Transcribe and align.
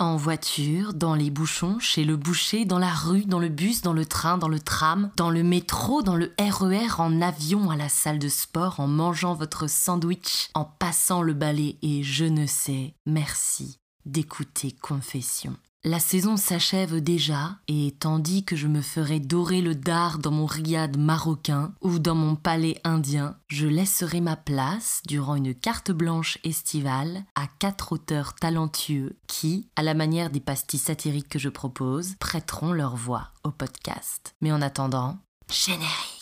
En 0.00 0.14
voiture, 0.14 0.94
dans 0.94 1.16
les 1.16 1.28
bouchons, 1.28 1.80
chez 1.80 2.04
le 2.04 2.16
boucher, 2.16 2.64
dans 2.64 2.78
la 2.78 2.94
rue, 2.94 3.24
dans 3.24 3.40
le 3.40 3.48
bus, 3.48 3.82
dans 3.82 3.92
le 3.92 4.06
train, 4.06 4.38
dans 4.38 4.46
le 4.46 4.60
tram, 4.60 5.10
dans 5.16 5.28
le 5.28 5.42
métro, 5.42 6.02
dans 6.02 6.14
le 6.14 6.32
RER, 6.38 6.86
e 6.86 7.00
en 7.00 7.20
avion, 7.20 7.68
à 7.68 7.76
la 7.76 7.88
salle 7.88 8.20
de 8.20 8.28
sport, 8.28 8.78
en 8.78 8.86
mangeant 8.86 9.34
votre 9.34 9.68
sandwich, 9.68 10.50
en 10.54 10.64
passant 10.64 11.20
le 11.20 11.34
balai 11.34 11.78
et 11.82 12.04
je 12.04 12.24
ne 12.24 12.46
sais, 12.46 12.94
merci 13.06 13.80
d'écouter 14.06 14.70
Confession. 14.70 15.56
La 15.84 16.00
saison 16.00 16.36
s'achève 16.36 17.00
déjà, 17.00 17.58
et 17.68 17.94
tandis 18.00 18.44
que 18.44 18.56
je 18.56 18.66
me 18.66 18.82
ferai 18.82 19.20
dorer 19.20 19.60
le 19.60 19.76
dard 19.76 20.18
dans 20.18 20.32
mon 20.32 20.44
riad 20.44 20.98
marocain 20.98 21.72
ou 21.80 22.00
dans 22.00 22.16
mon 22.16 22.34
palais 22.34 22.80
indien, 22.82 23.36
je 23.46 23.68
laisserai 23.68 24.20
ma 24.20 24.34
place, 24.34 25.02
durant 25.06 25.36
une 25.36 25.54
carte 25.54 25.92
blanche 25.92 26.38
estivale, 26.42 27.24
à 27.36 27.46
quatre 27.60 27.92
auteurs 27.92 28.34
talentueux 28.34 29.16
qui, 29.28 29.68
à 29.76 29.84
la 29.84 29.94
manière 29.94 30.30
des 30.30 30.40
pastilles 30.40 30.80
satiriques 30.80 31.28
que 31.28 31.38
je 31.38 31.48
propose, 31.48 32.16
prêteront 32.18 32.72
leur 32.72 32.96
voix 32.96 33.30
au 33.44 33.52
podcast. 33.52 34.34
Mais 34.40 34.50
en 34.50 34.60
attendant, 34.60 35.18
générique. 35.48 36.17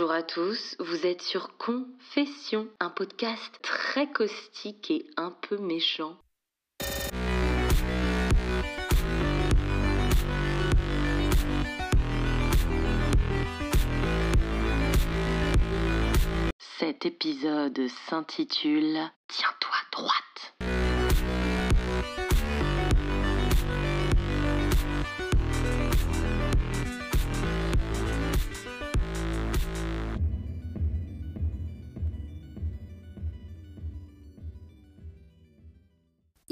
Bonjour 0.00 0.14
à 0.14 0.22
tous, 0.22 0.76
vous 0.78 1.04
êtes 1.04 1.20
sur 1.20 1.58
Confession, 1.58 2.68
un 2.80 2.88
podcast 2.88 3.58
très 3.60 4.10
caustique 4.10 4.90
et 4.90 5.06
un 5.18 5.30
peu 5.30 5.58
méchant. 5.58 6.16
Cet 16.78 17.04
épisode 17.04 17.86
s'intitule 18.08 19.00
Tiens-toi 19.28 19.76
droite. 19.92 20.79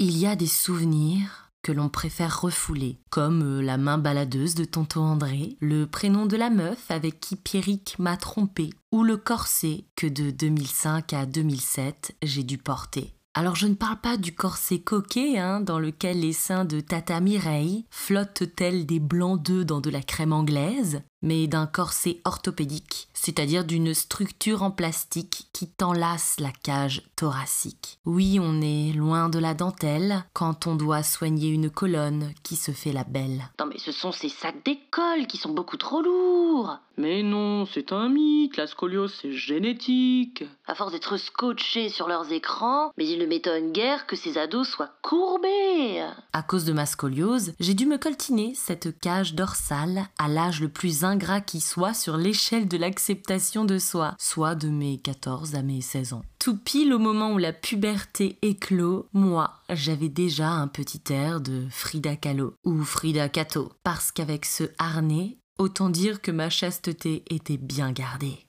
Il 0.01 0.17
y 0.17 0.27
a 0.27 0.37
des 0.37 0.47
souvenirs 0.47 1.51
que 1.61 1.73
l'on 1.73 1.89
préfère 1.89 2.39
refouler, 2.39 3.01
comme 3.09 3.41
euh, 3.43 3.61
la 3.61 3.77
main 3.77 3.97
baladeuse 3.97 4.55
de 4.55 4.63
tonton 4.63 5.01
André, 5.01 5.57
le 5.59 5.87
prénom 5.87 6.25
de 6.25 6.37
la 6.37 6.49
meuf 6.49 6.89
avec 6.89 7.19
qui 7.19 7.35
Pierrick 7.35 7.99
m'a 7.99 8.15
trompé, 8.15 8.69
ou 8.93 9.03
le 9.03 9.17
corset 9.17 9.83
que 9.97 10.07
de 10.07 10.31
2005 10.31 11.11
à 11.11 11.25
2007 11.25 12.15
j'ai 12.23 12.43
dû 12.43 12.57
porter. 12.57 13.13
Alors 13.33 13.57
je 13.57 13.67
ne 13.67 13.73
parle 13.73 13.99
pas 13.99 14.15
du 14.15 14.33
corset 14.33 14.79
coquet, 14.79 15.37
hein, 15.37 15.59
dans 15.59 15.79
lequel 15.79 16.21
les 16.21 16.31
seins 16.31 16.63
de 16.63 16.79
Tata 16.79 17.19
Mireille 17.19 17.85
flottent 17.89 18.55
tels 18.55 18.85
des 18.85 19.01
blancs 19.01 19.43
d'œufs 19.43 19.65
dans 19.65 19.81
de 19.81 19.89
la 19.89 20.01
crème 20.01 20.31
anglaise, 20.31 21.01
mais 21.21 21.47
d'un 21.47 21.67
corset 21.67 22.21
orthopédique, 22.25 23.07
c'est-à-dire 23.13 23.65
d'une 23.65 23.93
structure 23.93 24.63
en 24.63 24.71
plastique 24.71 25.47
qui 25.53 25.67
t'enlace 25.67 26.39
la 26.39 26.51
cage 26.51 27.03
thoracique. 27.15 27.99
Oui, 28.05 28.39
on 28.41 28.61
est 28.61 28.93
loin 28.93 29.29
de 29.29 29.39
la 29.39 29.53
dentelle 29.53 30.23
quand 30.33 30.67
on 30.67 30.75
doit 30.75 31.03
soigner 31.03 31.49
une 31.49 31.69
colonne 31.69 32.33
qui 32.43 32.55
se 32.55 32.71
fait 32.71 32.93
la 32.93 33.03
belle. 33.03 33.49
Non 33.59 33.65
mais 33.65 33.77
ce 33.77 33.91
sont 33.91 34.11
ces 34.11 34.29
sacs 34.29 34.63
d'école 34.63 35.27
qui 35.27 35.37
sont 35.37 35.53
beaucoup 35.53 35.77
trop 35.77 36.01
lourds. 36.01 36.77
Mais 36.97 37.23
non, 37.23 37.65
c'est 37.65 37.93
un 37.93 38.09
mythe, 38.09 38.57
la 38.57 38.67
scoliose 38.67 39.17
c'est 39.21 39.31
génétique. 39.31 40.43
À 40.67 40.75
force 40.75 40.91
d'être 40.91 41.15
scotchés 41.15 41.87
sur 41.87 42.09
leurs 42.09 42.31
écrans, 42.33 42.91
mais 42.97 43.07
il 43.07 43.19
ne 43.19 43.25
m'étonne 43.25 43.71
guère 43.71 44.05
que 44.05 44.17
ces 44.17 44.37
ados 44.37 44.67
soient 44.67 44.91
courbés. 45.01 46.03
À 46.33 46.43
cause 46.43 46.65
de 46.65 46.73
ma 46.73 46.85
scoliose, 46.85 47.53
j'ai 47.59 47.73
dû 47.73 47.85
me 47.85 47.97
coltiner 47.97 48.53
cette 48.53 48.99
cage 48.99 49.33
dorsale 49.33 50.07
à 50.17 50.27
l'âge 50.27 50.59
le 50.59 50.67
plus 50.67 51.05
qui 51.45 51.61
soit 51.61 51.93
sur 51.93 52.17
l'échelle 52.17 52.67
de 52.67 52.77
l'acceptation 52.77 53.65
de 53.65 53.79
soi, 53.79 54.15
soit 54.19 54.55
de 54.55 54.69
mes 54.69 54.97
14 54.97 55.55
à 55.55 55.61
mes 55.61 55.81
16 55.81 56.13
ans. 56.13 56.23
Tout 56.37 56.57
pile 56.57 56.93
au 56.93 56.99
moment 56.99 57.33
où 57.33 57.37
la 57.37 57.53
puberté 57.53 58.37
éclot, 58.41 59.07
moi, 59.13 59.61
j'avais 59.69 60.09
déjà 60.09 60.49
un 60.49 60.67
petit 60.67 61.01
air 61.11 61.41
de 61.41 61.67
Frida 61.71 62.15
Kahlo 62.15 62.53
ou 62.63 62.83
Frida 62.83 63.29
Kato, 63.29 63.71
parce 63.83 64.11
qu'avec 64.11 64.45
ce 64.45 64.65
harnais, 64.77 65.37
autant 65.57 65.89
dire 65.89 66.21
que 66.21 66.31
ma 66.31 66.49
chasteté 66.49 67.23
était 67.29 67.57
bien 67.57 67.91
gardée. 67.91 68.45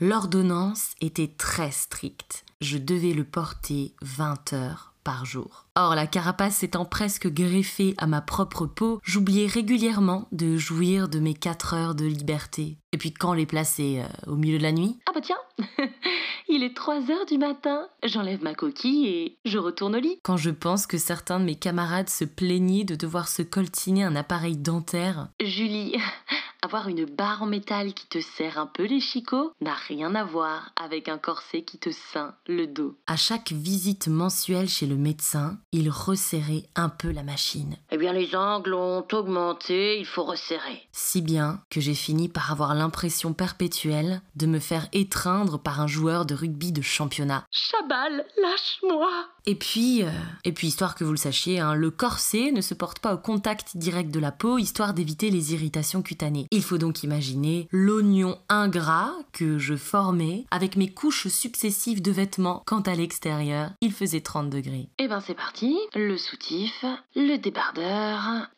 L'ordonnance 0.00 0.90
était 1.00 1.32
très 1.36 1.70
stricte. 1.70 2.44
Je 2.60 2.78
devais 2.78 3.12
le 3.12 3.24
porter 3.24 3.94
20 4.02 4.52
heures 4.52 4.91
par 5.04 5.24
jour. 5.24 5.66
Or, 5.74 5.94
la 5.94 6.06
carapace 6.06 6.62
étant 6.62 6.84
presque 6.84 7.28
greffée 7.28 7.94
à 7.98 8.06
ma 8.06 8.20
propre 8.20 8.66
peau, 8.66 9.00
j'oubliais 9.02 9.46
régulièrement 9.46 10.28
de 10.32 10.56
jouir 10.56 11.08
de 11.08 11.18
mes 11.18 11.34
4 11.34 11.74
heures 11.74 11.94
de 11.94 12.04
liberté. 12.04 12.78
Et 12.92 12.98
puis 12.98 13.12
quand 13.12 13.32
les 13.32 13.46
placer 13.46 14.02
euh, 14.02 14.30
au 14.30 14.36
milieu 14.36 14.58
de 14.58 14.62
la 14.62 14.72
nuit 14.72 14.98
Ah 15.08 15.12
bah 15.14 15.20
tiens 15.22 15.38
Il 16.48 16.62
est 16.62 16.76
3 16.76 17.10
heures 17.10 17.26
du 17.26 17.38
matin, 17.38 17.88
j'enlève 18.02 18.42
ma 18.42 18.54
coquille 18.54 19.06
et 19.06 19.38
je 19.44 19.58
retourne 19.58 19.96
au 19.96 20.00
lit. 20.00 20.18
Quand 20.22 20.36
je 20.36 20.50
pense 20.50 20.86
que 20.86 20.98
certains 20.98 21.40
de 21.40 21.44
mes 21.44 21.54
camarades 21.54 22.10
se 22.10 22.24
plaignaient 22.24 22.84
de 22.84 22.94
devoir 22.94 23.28
se 23.28 23.42
coltiner 23.42 24.04
un 24.04 24.16
appareil 24.16 24.56
dentaire. 24.56 25.28
Julie, 25.42 25.96
avoir 26.62 26.88
une 26.88 27.04
barre 27.04 27.42
en 27.42 27.46
métal 27.46 27.92
qui 27.92 28.06
te 28.06 28.20
serre 28.20 28.58
un 28.58 28.66
peu 28.66 28.84
les 28.84 29.00
chicots 29.00 29.52
n'a 29.60 29.74
rien 29.74 30.14
à 30.14 30.24
voir 30.24 30.72
avec 30.76 31.08
un 31.08 31.18
corset 31.18 31.62
qui 31.62 31.78
te 31.78 31.90
ceint 31.90 32.34
le 32.46 32.66
dos. 32.66 32.96
À 33.06 33.16
chaque 33.16 33.52
visite 33.52 34.08
mensuelle 34.08 34.68
chez 34.68 34.86
le 34.86 34.96
médecin, 34.96 35.58
il 35.72 35.90
resserrait 35.90 36.64
un 36.76 36.88
peu 36.88 37.10
la 37.10 37.24
machine. 37.24 37.76
Eh 37.90 37.96
bien, 37.96 38.12
les 38.12 38.36
angles 38.36 38.74
ont 38.74 39.04
augmenté, 39.12 39.98
il 39.98 40.06
faut 40.06 40.24
resserrer. 40.24 40.86
Si 40.92 41.20
bien 41.20 41.60
que 41.68 41.80
j'ai 41.80 41.94
fini 41.94 42.28
par 42.28 42.52
avoir 42.52 42.74
l'impression 42.74 43.32
perpétuelle 43.32 44.22
de 44.36 44.46
me 44.46 44.60
faire 44.60 44.86
étreindre 44.92 45.41
par 45.62 45.80
un 45.80 45.86
joueur 45.86 46.26
de 46.26 46.34
rugby 46.34 46.72
de 46.72 46.82
championnat. 46.82 47.44
Chabal, 47.50 48.24
lâche-moi 48.40 49.10
Et 49.44 49.56
puis, 49.56 50.04
euh, 50.04 50.10
et 50.44 50.52
puis 50.52 50.68
histoire 50.68 50.94
que 50.94 51.02
vous 51.02 51.10
le 51.10 51.16
sachiez, 51.16 51.58
hein, 51.58 51.74
le 51.74 51.90
corset 51.90 52.52
ne 52.52 52.60
se 52.60 52.74
porte 52.74 53.00
pas 53.00 53.14
au 53.14 53.18
contact 53.18 53.76
direct 53.76 54.12
de 54.12 54.20
la 54.20 54.30
peau, 54.30 54.58
histoire 54.58 54.94
d'éviter 54.94 55.30
les 55.30 55.52
irritations 55.52 56.02
cutanées. 56.02 56.46
Il 56.52 56.62
faut 56.62 56.78
donc 56.78 57.02
imaginer 57.02 57.68
l'oignon 57.72 58.38
ingrat 58.48 59.12
que 59.32 59.58
je 59.58 59.74
formais 59.74 60.44
avec 60.52 60.76
mes 60.76 60.88
couches 60.88 61.26
successives 61.26 62.02
de 62.02 62.12
vêtements 62.12 62.62
quand 62.66 62.86
à 62.86 62.94
l'extérieur 62.94 63.70
il 63.80 63.92
faisait 63.92 64.20
30 64.20 64.48
degrés. 64.48 64.88
Eh 64.98 65.08
ben 65.08 65.20
c'est 65.20 65.34
parti, 65.34 65.76
le 65.94 66.16
soutif, 66.16 66.84
le 67.16 67.36
débardeur, 67.36 68.48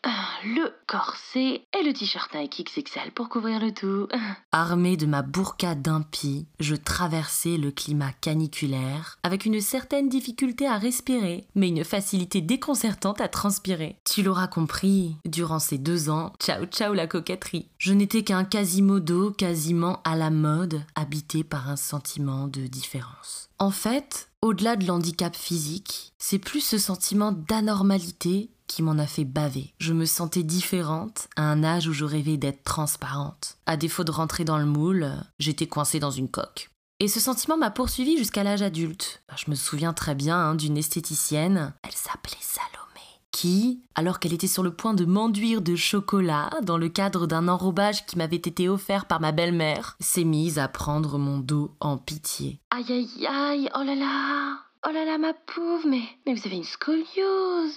le 0.45 0.71
corset 0.87 1.63
et 1.79 1.83
le 1.83 1.93
t-shirt 1.93 2.35
Nike 2.35 2.67
XXL 2.67 3.13
pour 3.13 3.31
couvrir 3.31 3.59
le 3.59 3.73
tout. 3.73 4.09
Armé 4.53 4.99
de 4.99 5.07
ma 5.07 5.23
burqa 5.23 5.75
d'impie, 5.75 6.47
je 6.61 6.75
traversais 6.75 7.57
le 7.57 7.71
climat 7.71 8.13
caniculaire 8.21 9.19
avec 9.23 9.47
une 9.47 9.61
certaine 9.61 10.09
difficulté 10.09 10.67
à 10.67 10.74
respirer, 10.79 11.47
mais 11.55 11.69
une 11.69 11.85
facilité 11.85 12.41
déconcertante 12.41 13.21
à 13.21 13.29
transpirer. 13.29 13.99
Tu 14.05 14.23
l'auras 14.23 14.47
compris, 14.47 15.17
durant 15.25 15.59
ces 15.59 15.79
deux 15.79 16.11
ans, 16.11 16.33
ciao 16.39 16.67
ciao 16.67 16.95
la 16.95 17.07
coquetterie. 17.07 17.69
Je 17.79 17.93
n'étais 17.93 18.25
qu'un 18.25 18.45
quasimodo 18.45 19.31
quasiment 19.31 20.01
à 20.05 20.17
la 20.17 20.31
mode, 20.31 20.83
habité 20.95 21.45
par 21.45 21.69
un 21.69 21.77
sentiment 21.77 22.49
de 22.49 22.67
différence. 22.67 23.49
En 23.59 23.71
fait, 23.71 24.29
au-delà 24.43 24.77
de 24.77 24.87
l'handicap 24.87 25.35
physique, 25.35 26.13
c'est 26.19 26.39
plus 26.39 26.61
ce 26.61 26.79
sentiment 26.79 27.33
d'anormalité 27.33 28.51
qui 28.67 28.83
m'en 28.83 28.99
a 28.99 29.07
fait 29.07 29.25
baver. 29.25 29.73
Je 29.79 29.93
me 29.93 30.05
sentais 30.05 30.43
différente 30.43 31.29
à 31.37 31.43
un 31.43 31.63
âge 31.63 31.87
où 31.89 31.93
je 31.93 32.05
rêvais 32.05 32.37
d'être 32.37 32.65
transparente. 32.65 33.59
À 33.67 33.77
défaut 33.77 34.05
de 34.05 34.11
rentrer 34.11 34.45
dans 34.45 34.59
le 34.59 34.67
moule, 34.67 35.13
j'étais 35.39 35.67
coincée 35.67 36.01
dans 36.01 36.11
une 36.11 36.29
coque. 36.29 36.71
Et 37.05 37.09
ce 37.09 37.21
sentiment 37.21 37.59
m'a 37.59 37.71
poursuivi 37.71 38.17
jusqu'à 38.17 38.45
l'âge 38.45 38.63
adulte. 38.63 39.23
Je 39.37 39.51
me 39.51 39.55
souviens 39.55 39.93
très 39.93 40.15
bien 40.15 40.39
hein, 40.39 40.55
d'une 40.55 40.79
esthéticienne. 40.79 41.75
Elle 41.83 41.93
s'appelait 41.93 42.33
Salomé 42.41 43.03
qui, 43.31 43.83
alors 43.95 44.21
qu'elle 44.21 44.33
était 44.33 44.47
sur 44.47 44.63
le 44.63 44.73
point 44.73 44.95
de 44.95 45.05
m'enduire 45.05 45.61
de 45.61 45.77
chocolat 45.77 46.49
dans 46.63 46.79
le 46.79 46.89
cadre 46.89 47.27
d'un 47.27 47.49
enrobage 47.49 48.07
qui 48.07 48.17
m'avait 48.17 48.37
été 48.37 48.71
offert 48.71 49.05
par 49.05 49.21
ma 49.21 49.33
belle-mère, 49.33 49.99
s'est 50.01 50.25
mise 50.25 50.59
à 50.59 50.67
prendre 50.67 51.19
mon 51.19 51.41
dos 51.41 51.77
en 51.79 51.99
pitié. 51.99 52.59
Aïe 52.71 52.87
aïe 52.89 53.27
aïe, 53.27 53.69
oh 53.75 53.83
là 53.83 53.97
là 53.97 54.61
Oh 54.89 54.91
là 54.91 55.05
là, 55.05 55.19
ma 55.19 55.35
pauvre, 55.35 55.87
mais, 55.87 56.05
mais 56.25 56.33
vous 56.33 56.47
avez 56.47 56.57
une 56.57 56.65
scoliose 56.65 57.75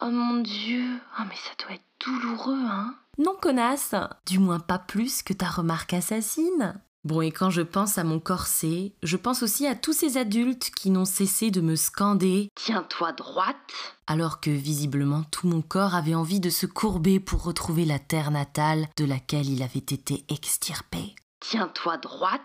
Oh 0.00 0.10
mon 0.10 0.40
dieu 0.40 0.98
Oh 1.20 1.22
mais 1.28 1.36
ça 1.36 1.52
doit 1.64 1.76
être 1.76 1.84
douloureux, 2.04 2.66
hein 2.66 2.96
Non, 3.16 3.36
connasse 3.40 3.94
Du 4.26 4.40
moins 4.40 4.58
pas 4.58 4.80
plus 4.80 5.22
que 5.22 5.34
ta 5.34 5.46
remarque 5.46 5.94
assassine 5.94 6.80
Bon, 7.04 7.22
et 7.22 7.30
quand 7.30 7.48
je 7.48 7.62
pense 7.62 7.96
à 7.96 8.04
mon 8.04 8.20
corset, 8.20 8.92
je 9.02 9.16
pense 9.16 9.42
aussi 9.42 9.66
à 9.66 9.74
tous 9.74 9.94
ces 9.94 10.18
adultes 10.18 10.70
qui 10.76 10.90
n'ont 10.90 11.06
cessé 11.06 11.50
de 11.50 11.62
me 11.62 11.74
scander 11.74 12.50
Tiens-toi 12.56 13.12
droite. 13.12 13.56
alors 14.06 14.40
que 14.40 14.50
visiblement 14.50 15.22
tout 15.30 15.48
mon 15.48 15.62
corps 15.62 15.94
avait 15.94 16.14
envie 16.14 16.40
de 16.40 16.50
se 16.50 16.66
courber 16.66 17.18
pour 17.18 17.42
retrouver 17.44 17.86
la 17.86 17.98
terre 17.98 18.30
natale 18.30 18.86
de 18.98 19.06
laquelle 19.06 19.48
il 19.48 19.62
avait 19.62 19.78
été 19.78 20.24
extirpé. 20.28 21.14
Tiens-toi 21.40 21.96
droite. 21.96 22.42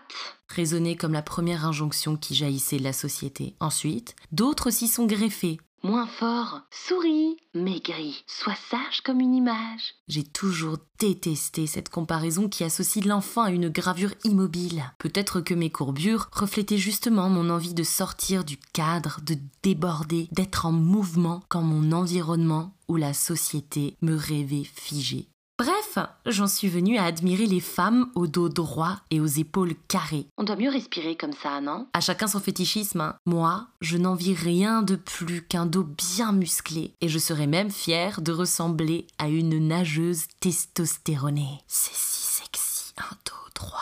Résonnait 0.48 0.96
comme 0.96 1.12
la 1.12 1.20
première 1.20 1.66
injonction 1.66 2.16
qui 2.16 2.34
jaillissait 2.34 2.78
de 2.78 2.84
la 2.84 2.94
société. 2.94 3.54
Ensuite, 3.60 4.16
d'autres 4.32 4.70
s'y 4.70 4.88
sont 4.88 5.04
greffés. 5.04 5.58
Moins 5.82 6.06
fort. 6.06 6.62
Souris. 6.70 7.36
Maigri. 7.54 8.24
Sois 8.26 8.56
sage 8.70 9.02
comme 9.04 9.20
une 9.20 9.34
image. 9.34 9.94
J'ai 10.08 10.24
toujours 10.24 10.78
détesté 10.98 11.66
cette 11.66 11.88
comparaison 11.88 12.48
qui 12.48 12.64
associe 12.64 13.04
l'enfant 13.04 13.42
à 13.42 13.50
une 13.50 13.68
gravure 13.68 14.14
immobile. 14.24 14.84
Peut-être 14.98 15.40
que 15.40 15.54
mes 15.54 15.70
courbures 15.70 16.28
reflétaient 16.32 16.76
justement 16.76 17.28
mon 17.28 17.50
envie 17.50 17.74
de 17.74 17.84
sortir 17.84 18.44
du 18.44 18.56
cadre, 18.72 19.20
de 19.24 19.36
déborder, 19.62 20.28
d'être 20.32 20.66
en 20.66 20.72
mouvement 20.72 21.42
quand 21.48 21.62
mon 21.62 21.92
environnement 21.92 22.74
ou 22.88 22.96
la 22.96 23.14
société 23.14 23.96
me 24.02 24.16
rêvait 24.16 24.64
figé. 24.64 25.28
Bref, 25.58 25.96
j'en 26.26 26.48
suis 26.48 26.68
venue 26.68 26.98
à 26.98 27.04
admirer 27.04 27.46
les 27.46 27.60
femmes 27.60 28.10
au 28.14 28.26
dos 28.26 28.50
droit 28.50 28.98
et 29.10 29.20
aux 29.20 29.26
épaules 29.26 29.74
carrées. 29.88 30.26
On 30.36 30.44
doit 30.44 30.56
mieux 30.56 30.68
respirer 30.68 31.16
comme 31.16 31.32
ça, 31.32 31.62
non? 31.62 31.88
À 31.94 32.00
chacun 32.02 32.26
son 32.26 32.40
fétichisme. 32.40 33.00
hein. 33.00 33.16
Moi, 33.24 33.66
je 33.80 33.96
n'envie 33.96 34.34
rien 34.34 34.82
de 34.82 34.96
plus 34.96 35.42
qu'un 35.46 35.64
dos 35.64 35.84
bien 35.84 36.32
musclé. 36.32 36.92
Et 37.00 37.08
je 37.08 37.18
serais 37.18 37.46
même 37.46 37.70
fière 37.70 38.20
de 38.20 38.32
ressembler 38.32 39.06
à 39.18 39.28
une 39.28 39.66
nageuse 39.66 40.26
testostéronée. 40.40 41.62
C'est 41.66 41.94
si 41.94 42.42
sexy, 42.42 42.92
un 42.98 43.14
dos 43.24 43.50
droit. 43.54 43.80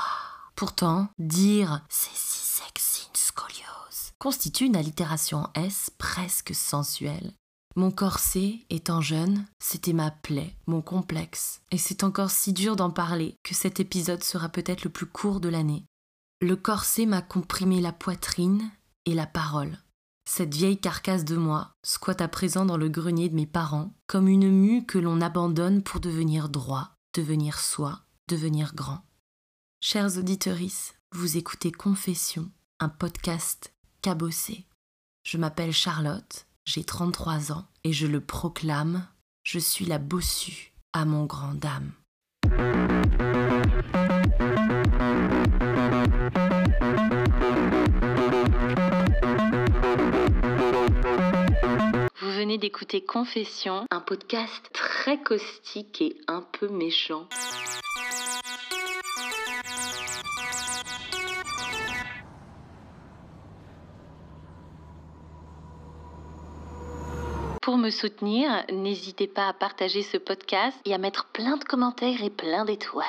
Pourtant, 0.55 1.09
dire 1.19 1.83
c'est 1.89 2.15
si 2.15 2.39
sexy 2.63 3.09
une 3.11 3.17
scoliose 3.17 4.13
constitue 4.21 4.67
une 4.67 4.77
allitération 4.77 5.39
en 5.39 5.61
S 5.61 5.91
presque 5.99 6.55
sensuelle. 6.55 7.33
Mon 7.77 7.91
corset, 7.91 8.61
étant 8.71 9.01
jeune, 9.01 9.47
c'était 9.59 9.93
ma 9.93 10.13
plaie, 10.13 10.57
mon 10.69 10.81
complexe. 10.81 11.61
Et 11.73 11.79
c'est 11.79 12.05
encore 12.05 12.31
si 12.31 12.53
dur 12.53 12.77
d'en 12.77 12.91
parler 12.91 13.37
que 13.43 13.53
cet 13.53 13.81
épisode 13.81 14.23
sera 14.23 14.49
peut-être 14.49 14.85
le 14.85 14.91
plus 14.91 15.07
court 15.07 15.41
de 15.41 15.49
l'année. 15.49 15.85
Le 16.41 16.55
corset 16.55 17.05
m'a 17.05 17.21
comprimé 17.21 17.81
la 17.81 17.93
poitrine 17.93 18.71
et 19.07 19.15
la 19.15 19.27
parole. 19.27 19.77
Cette 20.25 20.55
vieille 20.55 20.81
carcasse 20.81 21.25
de 21.25 21.37
moi 21.37 21.75
squatte 21.83 22.21
à 22.21 22.29
présent 22.29 22.65
dans 22.65 22.77
le 22.77 22.89
grenier 22.89 23.29
de 23.29 23.35
mes 23.35 23.47
parents, 23.47 23.93
comme 24.07 24.29
une 24.29 24.51
mue 24.51 24.87
que 24.87 24.99
l'on 24.99 25.21
abandonne 25.21 25.83
pour 25.83 25.99
devenir 25.99 26.49
droit, 26.49 26.95
devenir 27.13 27.59
soi, 27.59 28.03
devenir 28.29 28.75
grand. 28.77 29.03
Chers 29.81 30.17
auditorices, 30.17 30.95
vous 31.13 31.37
écoutez 31.37 31.73
Confession, 31.73 32.53
un 32.79 32.89
podcast 32.89 33.75
cabossé. 34.01 34.65
Je 35.25 35.39
m'appelle 35.39 35.73
Charlotte, 35.73 36.47
j'ai 36.65 36.85
33 36.85 37.53
ans 37.53 37.67
et 37.85 37.93
je 37.93 38.07
le 38.07 38.21
proclame, 38.21 39.07
je 39.43 39.59
suis 39.59 39.85
la 39.85 39.99
bossue 39.99 40.73
à 40.93 41.05
mon 41.05 41.25
grand 41.25 41.55
dame. 41.55 41.93
Vous 52.21 52.31
venez 52.31 52.59
d'écouter 52.59 53.05
Confession, 53.05 53.85
un 53.91 54.01
podcast 54.01 54.71
très 54.73 55.23
caustique 55.23 56.01
et 56.01 56.17
un 56.29 56.43
peu 56.43 56.69
méchant. 56.69 57.29
Pour 67.65 67.79
me 67.79 67.89
soutenir, 67.89 68.63
n'hésitez 68.71 69.27
pas 69.27 69.49
à 69.49 69.55
partager 69.55 70.03
ce 70.03 70.19
podcast 70.19 70.77
et 70.85 70.93
à 70.93 70.99
mettre 70.99 71.25
plein 71.33 71.57
de 71.57 71.65
commentaires 71.65 72.23
et 72.23 72.29
plein 72.29 72.67
d'étoiles. 72.67 73.07